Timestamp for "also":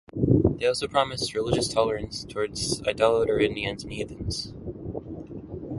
0.65-0.87